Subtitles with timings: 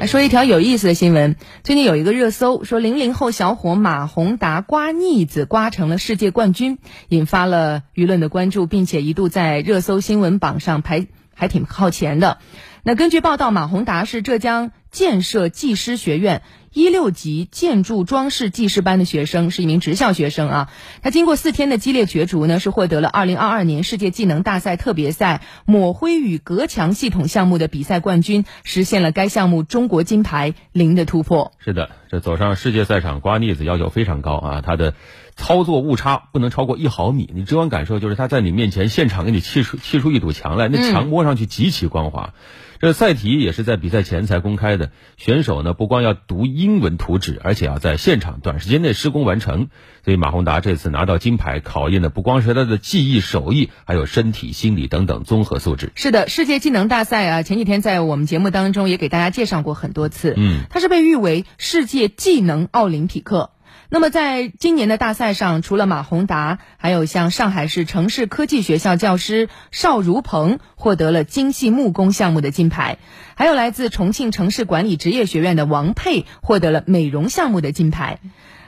[0.00, 1.36] 来说一条有意思的新闻。
[1.62, 6.78] 最近有一个热搜，说零零后小伙马宏达刮腻子刮成了世界冠军，
[7.08, 12.38] 引发了舆论的关注，并且一度在热搜新闻榜上排还挺靠前的。
[12.82, 16.42] 那根据报道，马宏达是浙江建设技师学院。
[16.74, 20.70] 一六级建筑装饰技师班的学生是一名职校学生啊，
[21.02, 31.52] 他经过四天的激烈角逐呢，是获得了二零二二年世界技能大赛特别赛抹灰与隔墙系统项目的比赛冠军，实现了该项目中国金牌零的突破。
[31.60, 34.94] 是的，这走上世界赛场刮腻子要求非常高啊，他的
[35.36, 42.34] 操作误差不能超过一毫米，你直观感受就是他在你面前现场给你砌出砌出一堵墙来，那墙摸上去极其光滑。
[42.80, 49.68] 这赛题也是在比赛前才公开的，选手呢不光要读英文图纸，而且要在现场短时间内施工完成。
[50.04, 55.92] 所以马宏达这次拿到金牌，考验的不光是他的技艺、手艺，还有身体、心理等等综合素质。
[55.94, 60.34] 是的，世界技能大赛啊，前几天在我们节目当中也给大家介绍过很多次。
[60.36, 63.50] 嗯，它是被誉为世界技能奥林匹克。
[63.90, 72.98] 那么，在今年的大赛上，除了马宏达，还有像上海市城市科技学校教师邵如鹏获得了精细木工项目的金牌，
[73.34, 78.18] 还有来自重庆城市管理职业学院的王佩获得了美容项目的金牌。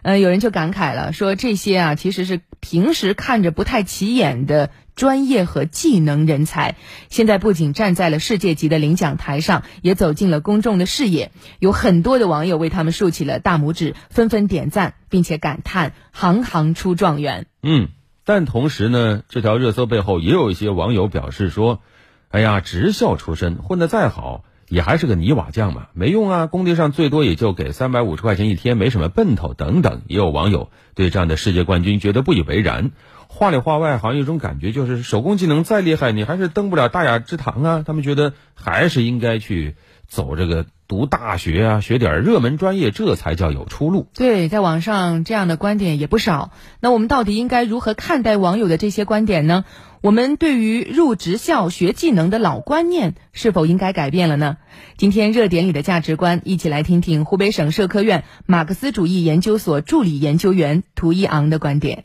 [0.07, 4.71] 呃，有人就感慨了，说这些啊，其实是平时看着不太起眼的。
[4.95, 6.77] 专业和技能人才，
[7.11, 11.33] 现在不仅站在了世界级的领奖台上，也走进了公众的视野。
[11.59, 17.45] 有很多的网友为他们竖起了大拇指，纷纷点赞，并且感叹“行行出状元”。
[17.63, 17.89] 嗯，
[18.25, 21.83] 但同时呢，这条热搜背后也有一些网友表示说
[22.31, 26.47] ：“哎呀，职校出身，混得再好，也还是个泥瓦匠嘛，没用啊！
[26.47, 32.91] 工地上最多也就给三百五十块钱一天，没什么奔头。”等等，也有网友对这样的世界冠军觉得不以为然。
[33.29, 37.85] 话里话外，好像有种感觉就是，手工技能再厉害，你还是登不了大雅之堂啊。
[37.87, 44.07] 他们觉得还是应该去走这个读大学啊，学点热门专业，这才叫有出路。
[44.15, 46.53] 对，在网上这样的观点也不少。
[46.81, 49.65] 那我们到底应该如何看待网友的这些观点呢？
[50.03, 54.59] 我们对于入职校学技能的老观念，是否应该改变了呢？
[54.97, 62.05] 今天热点里的价值观，一起来听听湖北省社科院马克思主义研究所助理研究员涂一昂的观点。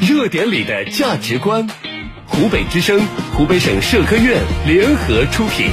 [0.00, 1.66] 热点里的价值观，
[2.26, 3.00] 湖北之声、
[3.34, 5.70] 湖北省社科院联合出品。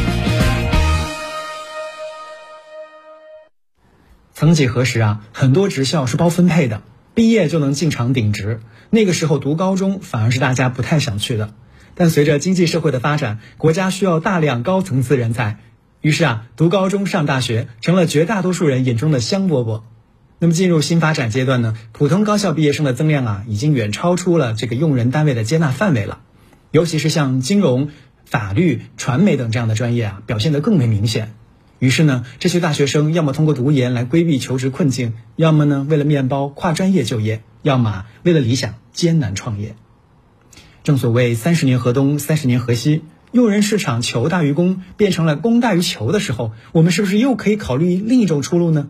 [4.43, 6.81] 曾几何时啊，很多职校是包分配的，
[7.13, 8.59] 毕业就能进厂顶职。
[8.89, 11.53] 那个时候读高中反而是大家不太想去的。
[11.95, 15.59] 但随着经济社会的发展，国家需要大量高层次人才，
[16.01, 19.83] 于是啊，读高中上大学成了绝大多数人眼中的香饽饽。
[20.39, 21.77] 那么进入新发展阶段呢？
[21.93, 26.19] 普通高校毕业生的增量啊，已经远超出了这个用人单位的接纳范围了。
[26.71, 27.91] 尤其是像金融、
[28.25, 31.33] 法律、传媒等这样的专业啊，表现得更为明显。
[31.83, 39.75] 于是呢，这些大学生要么通过读研来规避求职困境，要么呢为了面包跨专业就业，要么为了理想艰难创业。
[40.85, 43.01] 正所谓三十年河东，三十年河西，
[43.33, 48.87] 用人市场求大于供变成了供大于求的时候，我们是不是又可以考虑另一种出路呢？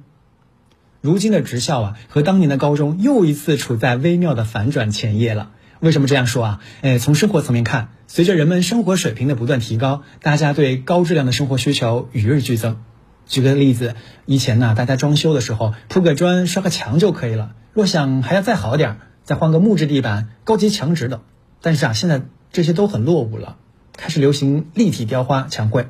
[1.02, 5.50] 如今的职校啊，和当年的高中又一次处在微妙的反转前夜了。
[5.84, 6.62] 为什么这样说啊？
[6.82, 12.78] 哎，从生活层面看，随着人们生活水平的不断提高，大家对高质量的生活需求与日俱增。
[13.26, 13.94] 举个例子，
[14.26, 17.52] 以前呢，大家装修的时候铺个砖、刷个墙就可以了。
[17.74, 18.96] 若想还要再好点，
[19.26, 21.20] 再换个木质地板、高级墙纸等。
[21.60, 22.22] 但是啊，现在
[22.54, 23.58] 这些都很落伍了，
[23.98, 25.88] 开始流行立体雕花墙绘。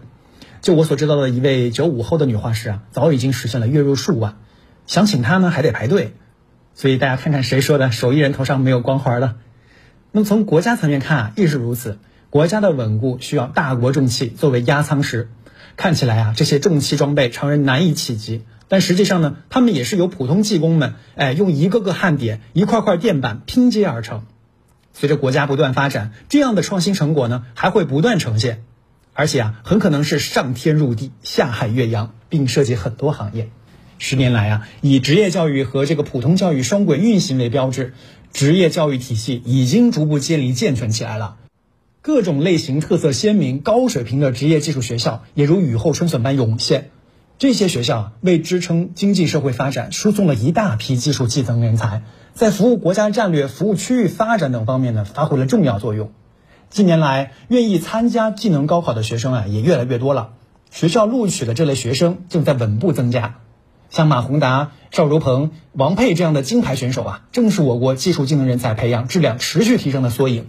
[0.61, 4.37] 就我所知道的一位九五后的女画师啊，早已经实现了月入数万。
[4.87, 6.15] 想请她呢，还得排队，
[6.73, 9.35] 所以大家看看谁说的手艺人头上没有光环了。
[10.15, 11.97] 那么从国家层面看啊，亦是如此。
[12.29, 15.29] 国家的稳固需要大国重器作为压舱石。
[15.75, 24.25] 看起来啊，这些重器装备常人难以企及，但实际上呢，他们也是由普通技工们哎用一个个焊点、一块块垫板拼接而成。
[24.93, 28.63] 随着国家不断发展，这样的创新成果呢，还会不断呈现，
[29.13, 33.49] 而且啊，很可能是上天入地、下海越洋，并涉及很多行业。
[34.03, 37.93] 十年来啊，以职业教育和这个普通教育双轨运行为标志，
[38.33, 41.37] 职业教育体系已经逐步建立健全起来了。
[42.01, 46.89] 各种类型特色鲜明、高水平的职业技术学校也如雨后春笋般涌现。
[47.39, 52.03] 这些学校为支撑经济社会发展输送了一大批技术技能人才，
[52.33, 56.11] 在服务国家战略、服务区域发展等方面呢，发挥了重要作用。
[56.69, 60.33] 近年来，愿意参加技能高考的学生啊，也越来越多了。
[60.71, 63.39] 学校录取的这类学生正在稳步增加。
[63.93, 70.47] 像马宏达、邵如鹏、王佩这样的金牌选手啊，正是我国技术技能人才培养质量持续提升的缩影。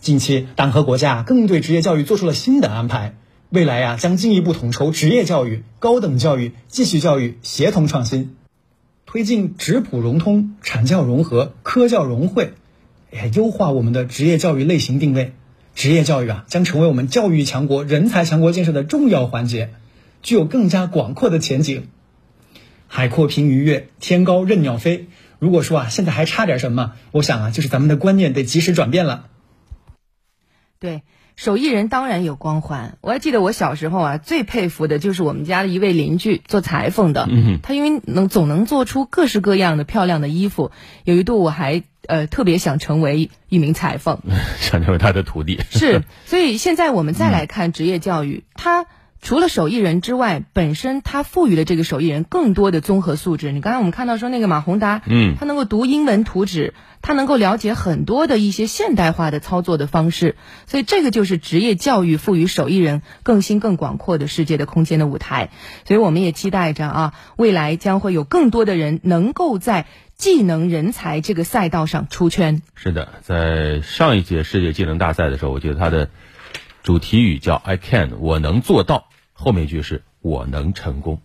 [0.00, 3.14] 近期，党和国家更对职业教育做出了新的安排，
[3.48, 8.36] 未来呀，将进一步统筹职业教育、高等教育、继续教育协同创新，
[9.06, 12.52] 推进职普融通、产教融合、科教融汇，
[13.14, 15.32] 哎，优化我们的职业教育类型定位。
[15.74, 19.70] 职业教育啊，将成为我们教育强国、人才强国建设的重要环节，
[20.20, 21.88] 具有更加广阔的前景。
[22.88, 25.08] 海阔凭鱼跃，天高任鸟飞。
[25.38, 29.26] 如果说啊，现在还差点什么，我想啊，就是咱们的观念得及时转变了。
[30.78, 31.02] 对，
[31.36, 32.96] 手艺人当然有光环。
[33.02, 37.28] 我还记得我小时候啊，最佩服的就是我们家的一位邻居做裁缝的。
[37.30, 40.70] 嗯，他因为能总能做出各式各样的漂亮的衣服，
[41.04, 44.20] 有一度我还呃特别想成为一名裁缝，
[44.58, 45.60] 想成为他的徒弟。
[45.70, 48.86] 是， 所以现在我们再来看职业教育，它。
[49.26, 53.50] 除了手艺人之外，本身他赋予了这个手艺人更多的综合素质。
[53.50, 60.36] 你刚才我们看到说那个马宏达，嗯，他能够读英文图纸，他能够了解很多的一些现代化的操作的方式，
[60.68, 65.50] 所以这个就是职业教育赋予手艺人更新更广阔的世界的空间的舞台。
[65.88, 72.62] 所以我们也期待着啊，未来将会有更多的人能够在技能人才这个赛道上出圈。
[72.76, 76.10] 是的，在上一届世界技能大赛的时候，我觉得它的。
[76.84, 79.08] 主题语叫 "I can"，我能做到。
[79.38, 81.20] 后面一句是我能成功。